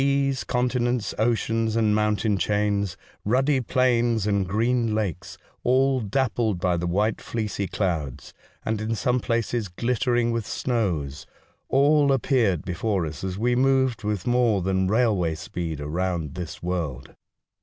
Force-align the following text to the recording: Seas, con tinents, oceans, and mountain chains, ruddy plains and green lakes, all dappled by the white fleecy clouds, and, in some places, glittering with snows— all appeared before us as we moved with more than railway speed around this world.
Seas, 0.01 0.43
con 0.43 0.67
tinents, 0.67 1.13
oceans, 1.19 1.75
and 1.75 1.93
mountain 1.93 2.35
chains, 2.39 2.97
ruddy 3.23 3.61
plains 3.61 4.25
and 4.25 4.47
green 4.47 4.95
lakes, 4.95 5.37
all 5.63 5.99
dappled 6.01 6.59
by 6.59 6.75
the 6.75 6.87
white 6.87 7.21
fleecy 7.21 7.67
clouds, 7.67 8.33
and, 8.65 8.81
in 8.81 8.95
some 8.95 9.19
places, 9.19 9.67
glittering 9.67 10.31
with 10.31 10.47
snows— 10.47 11.27
all 11.69 12.11
appeared 12.11 12.65
before 12.65 13.05
us 13.05 13.23
as 13.23 13.37
we 13.37 13.55
moved 13.55 14.03
with 14.03 14.25
more 14.25 14.63
than 14.63 14.87
railway 14.87 15.35
speed 15.35 15.79
around 15.79 16.33
this 16.33 16.63
world. 16.63 17.13